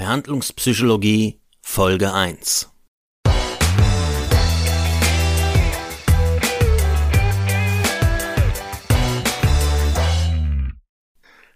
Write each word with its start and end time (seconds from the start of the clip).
Verhandlungspsychologie 0.00 1.42
Folge 1.60 2.14
1 2.14 2.70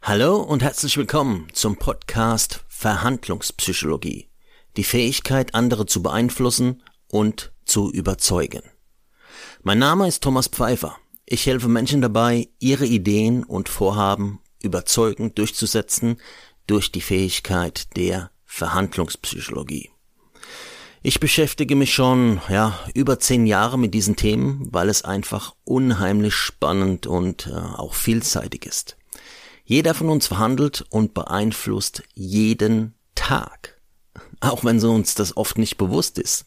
Hallo 0.03 0.43
und 0.43 0.63
herzlich 0.63 0.99
willkommen 0.99 1.49
zum 1.55 1.79
Podcast 1.79 2.63
Verhandlungspsychologie. 2.69 4.29
Die 4.77 4.85
Fähigkeit, 4.85 5.55
andere 5.55 5.87
zu 5.87 6.03
beeinflussen 6.03 6.83
und 7.09 7.55
zu 7.65 7.91
überzeugen. 7.91 8.61
Mein 9.63 9.79
Name 9.79 10.07
ist 10.07 10.23
Thomas 10.23 10.49
Pfeiffer. 10.49 10.99
Ich 11.25 11.47
helfe 11.47 11.69
Menschen 11.69 12.03
dabei, 12.03 12.51
ihre 12.59 12.85
Ideen 12.85 13.43
und 13.43 13.71
Vorhaben 13.71 14.41
überzeugend 14.63 15.39
durchzusetzen 15.39 16.19
durch 16.67 16.93
die 16.93 17.01
Fähigkeit 17.01 17.97
der 17.97 18.31
Verhandlungspsychologie. 18.55 19.91
Ich 21.03 21.19
beschäftige 21.19 21.75
mich 21.75 21.93
schon, 21.93 22.41
ja, 22.49 22.79
über 22.95 23.19
zehn 23.19 23.47
Jahre 23.47 23.77
mit 23.79 23.95
diesen 23.95 24.15
Themen, 24.15 24.69
weil 24.71 24.89
es 24.89 25.03
einfach 25.03 25.57
unheimlich 25.65 26.35
spannend 26.35 27.09
und 27.09 27.49
äh, 27.49 27.51
auch 27.51 27.95
vielseitig 27.95 28.65
ist. 28.65 28.97
Jeder 29.65 29.93
von 29.93 30.09
uns 30.09 30.29
verhandelt 30.29 30.85
und 30.91 31.15
beeinflusst 31.15 32.05
jeden 32.15 32.95
Tag. 33.17 33.81
Auch 34.41 34.63
wenn 34.65 34.79
so 34.79 34.93
uns 34.93 35.15
das 35.15 35.37
oft 35.37 35.59
nicht 35.59 35.77
bewusst 35.77 36.19
ist. 36.19 36.47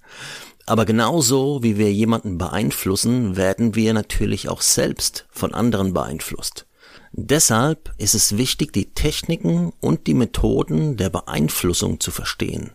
Aber 0.65 0.85
genauso 0.85 1.61
wie 1.61 1.77
wir 1.77 1.91
jemanden 1.91 2.37
beeinflussen, 2.37 3.35
werden 3.35 3.75
wir 3.75 3.93
natürlich 3.93 4.49
auch 4.49 4.61
selbst 4.61 5.25
von 5.31 5.53
anderen 5.53 5.93
beeinflusst. 5.93 6.66
Deshalb 7.11 7.93
ist 7.97 8.15
es 8.15 8.37
wichtig, 8.37 8.73
die 8.73 8.93
Techniken 8.93 9.73
und 9.79 10.07
die 10.07 10.13
Methoden 10.13 10.97
der 10.97 11.09
Beeinflussung 11.09 11.99
zu 11.99 12.11
verstehen, 12.11 12.71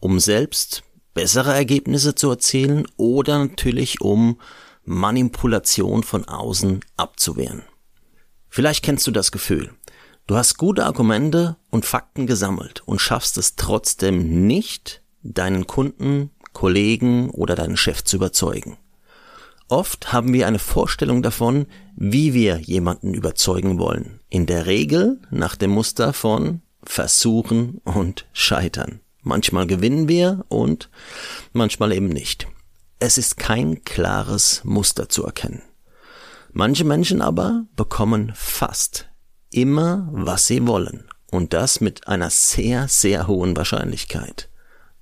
um 0.00 0.18
selbst 0.20 0.82
bessere 1.14 1.54
Ergebnisse 1.54 2.14
zu 2.14 2.30
erzielen 2.30 2.86
oder 2.96 3.38
natürlich 3.38 4.00
um 4.00 4.40
Manipulation 4.84 6.02
von 6.02 6.24
außen 6.26 6.80
abzuwehren. 6.96 7.62
Vielleicht 8.48 8.84
kennst 8.84 9.06
du 9.06 9.10
das 9.10 9.32
Gefühl. 9.32 9.72
Du 10.26 10.36
hast 10.36 10.58
gute 10.58 10.86
Argumente 10.86 11.56
und 11.70 11.84
Fakten 11.84 12.26
gesammelt 12.26 12.82
und 12.86 13.00
schaffst 13.00 13.36
es 13.36 13.56
trotzdem 13.56 14.46
nicht, 14.46 15.02
deinen 15.22 15.66
Kunden, 15.66 16.30
Kollegen 16.52 17.30
oder 17.30 17.54
deinen 17.54 17.76
Chef 17.76 18.04
zu 18.04 18.16
überzeugen. 18.16 18.78
Oft 19.68 20.12
haben 20.12 20.32
wir 20.32 20.46
eine 20.46 20.58
Vorstellung 20.58 21.22
davon, 21.22 21.66
wie 21.96 22.34
wir 22.34 22.58
jemanden 22.58 23.14
überzeugen 23.14 23.78
wollen. 23.78 24.20
In 24.28 24.46
der 24.46 24.66
Regel 24.66 25.20
nach 25.30 25.56
dem 25.56 25.70
Muster 25.70 26.12
von 26.12 26.60
versuchen 26.82 27.80
und 27.84 28.26
scheitern. 28.32 29.00
Manchmal 29.22 29.66
gewinnen 29.66 30.06
wir 30.06 30.44
und 30.48 30.90
manchmal 31.52 31.92
eben 31.92 32.08
nicht. 32.08 32.46
Es 32.98 33.16
ist 33.16 33.38
kein 33.38 33.84
klares 33.84 34.62
Muster 34.64 35.08
zu 35.08 35.24
erkennen. 35.24 35.62
Manche 36.52 36.84
Menschen 36.84 37.22
aber 37.22 37.64
bekommen 37.74 38.32
fast 38.36 39.08
immer, 39.50 40.08
was 40.12 40.46
sie 40.46 40.66
wollen. 40.66 41.08
Und 41.30 41.52
das 41.52 41.80
mit 41.80 42.06
einer 42.06 42.30
sehr, 42.30 42.86
sehr 42.86 43.26
hohen 43.26 43.56
Wahrscheinlichkeit. 43.56 44.50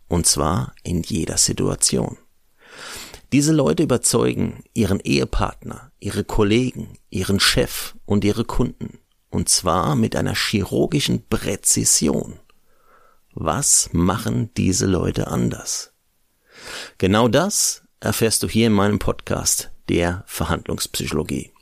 Und 0.09 0.27
zwar 0.27 0.73
in 0.83 1.03
jeder 1.03 1.37
Situation. 1.37 2.17
Diese 3.33 3.53
Leute 3.55 3.83
überzeugen 3.83 4.63
ihren 4.75 5.01
Ehepartner, 5.01 5.91
ihre 6.01 6.23
Kollegen, 6.23 6.99
ihren 7.09 7.41
Chef 7.41 7.95
und 8.05 8.25
ihre 8.25 8.45
Kunden. 8.45 8.99
Und 9.31 9.49
zwar 9.49 9.97
mit 9.97 10.15
einer 10.17 10.35
chirurgischen 10.35 11.27
Präzision. 11.31 12.39
Was 13.33 13.89
machen 13.93 14.51
diese 14.59 14.85
Leute 14.85 15.29
anders? 15.29 15.95
Genau 16.99 17.27
das 17.29 17.83
erfährst 18.01 18.43
du 18.43 18.49
hier 18.49 18.67
in 18.67 18.75
meinem 18.75 18.99
Podcast 18.99 19.71
der 19.89 20.25
Verhandlungspsychologie. 20.27 21.53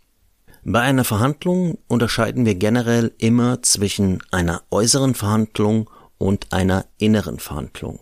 Bei 0.64 0.80
einer 0.80 1.04
Verhandlung 1.04 1.78
unterscheiden 1.86 2.44
wir 2.46 2.56
generell 2.56 3.14
immer 3.18 3.62
zwischen 3.62 4.20
einer 4.32 4.64
äußeren 4.72 5.14
Verhandlung 5.14 5.88
und 6.18 6.52
einer 6.52 6.86
inneren 6.98 7.38
Verhandlung. 7.38 8.00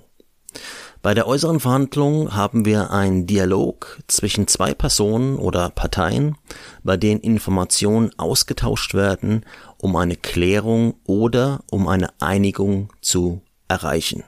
Bei 1.00 1.14
der 1.14 1.28
äußeren 1.28 1.60
Verhandlung 1.60 2.34
haben 2.34 2.64
wir 2.64 2.90
einen 2.90 3.26
Dialog 3.26 4.00
zwischen 4.08 4.48
zwei 4.48 4.74
Personen 4.74 5.36
oder 5.36 5.70
Parteien, 5.70 6.36
bei 6.82 6.96
denen 6.96 7.20
Informationen 7.20 8.10
ausgetauscht 8.18 8.94
werden, 8.94 9.44
um 9.76 9.94
eine 9.94 10.16
Klärung 10.16 10.94
oder 11.04 11.60
um 11.70 11.86
eine 11.86 12.08
Einigung 12.20 12.92
zu 13.00 13.42
erreichen. 13.68 14.24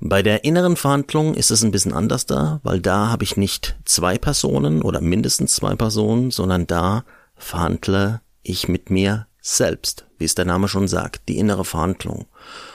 Bei 0.00 0.22
der 0.22 0.44
inneren 0.44 0.76
Verhandlung 0.76 1.34
ist 1.34 1.50
es 1.50 1.62
ein 1.62 1.70
bisschen 1.70 1.92
anders 1.92 2.26
da, 2.26 2.60
weil 2.64 2.80
da 2.80 3.08
habe 3.08 3.22
ich 3.22 3.36
nicht 3.36 3.76
zwei 3.84 4.18
Personen 4.18 4.82
oder 4.82 5.00
mindestens 5.00 5.54
zwei 5.54 5.76
Personen, 5.76 6.30
sondern 6.30 6.66
da 6.66 7.04
verhandle 7.36 8.20
ich 8.42 8.66
mit 8.66 8.90
mir 8.90 9.26
selbst, 9.40 10.06
wie 10.18 10.24
es 10.24 10.34
der 10.34 10.44
Name 10.44 10.68
schon 10.68 10.88
sagt, 10.88 11.28
die 11.28 11.38
innere 11.38 11.64
Verhandlung. 11.64 12.26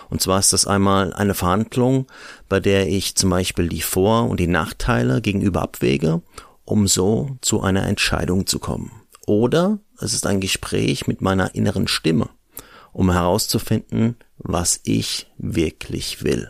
Und 0.09 0.21
zwar 0.21 0.39
ist 0.39 0.53
das 0.53 0.67
einmal 0.67 1.13
eine 1.13 1.33
Verhandlung, 1.33 2.07
bei 2.49 2.59
der 2.59 2.87
ich 2.87 3.15
zum 3.15 3.29
Beispiel 3.29 3.69
die 3.69 3.81
Vor- 3.81 4.29
und 4.29 4.39
die 4.39 4.47
Nachteile 4.47 5.21
gegenüber 5.21 5.61
abwäge, 5.61 6.21
um 6.63 6.87
so 6.87 7.37
zu 7.41 7.61
einer 7.61 7.87
Entscheidung 7.87 8.47
zu 8.47 8.59
kommen. 8.59 8.91
Oder 9.25 9.79
es 9.99 10.13
ist 10.13 10.25
ein 10.25 10.41
Gespräch 10.41 11.07
mit 11.07 11.21
meiner 11.21 11.55
inneren 11.55 11.87
Stimme, 11.87 12.29
um 12.93 13.11
herauszufinden, 13.11 14.17
was 14.37 14.79
ich 14.83 15.31
wirklich 15.37 16.23
will. 16.23 16.49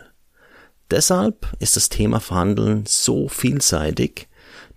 Deshalb 0.90 1.52
ist 1.58 1.76
das 1.76 1.88
Thema 1.88 2.20
Verhandeln 2.20 2.84
so 2.86 3.28
vielseitig, 3.28 4.28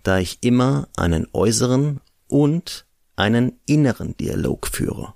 da 0.02 0.18
ich 0.18 0.38
immer 0.40 0.88
einen 0.96 1.28
äußeren 1.32 2.00
und 2.26 2.86
einen 3.16 3.60
inneren 3.66 4.16
Dialog 4.16 4.66
führe. 4.66 5.14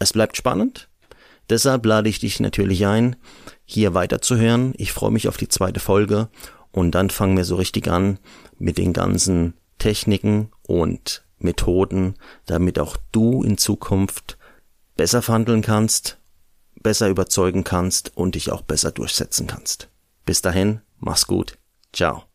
Es 0.00 0.12
bleibt 0.12 0.36
spannend, 0.36 0.90
Deshalb 1.50 1.84
lade 1.84 2.08
ich 2.08 2.20
dich 2.20 2.38
natürlich 2.38 2.86
ein, 2.86 3.16
hier 3.64 3.92
weiterzuhören. 3.92 4.72
Ich 4.76 4.92
freue 4.92 5.10
mich 5.10 5.26
auf 5.26 5.36
die 5.36 5.48
zweite 5.48 5.80
Folge 5.80 6.28
und 6.70 6.92
dann 6.92 7.10
fangen 7.10 7.36
wir 7.36 7.44
so 7.44 7.56
richtig 7.56 7.88
an 7.88 8.20
mit 8.58 8.78
den 8.78 8.92
ganzen 8.92 9.54
Techniken 9.78 10.52
und 10.62 11.24
Methoden, 11.38 12.14
damit 12.46 12.78
auch 12.78 12.96
du 13.10 13.42
in 13.42 13.58
Zukunft 13.58 14.38
besser 14.96 15.22
verhandeln 15.22 15.62
kannst, 15.62 16.18
besser 16.80 17.08
überzeugen 17.08 17.64
kannst 17.64 18.16
und 18.16 18.36
dich 18.36 18.52
auch 18.52 18.62
besser 18.62 18.92
durchsetzen 18.92 19.48
kannst. 19.48 19.88
Bis 20.24 20.42
dahin, 20.42 20.82
mach's 20.98 21.26
gut. 21.26 21.58
Ciao. 21.92 22.29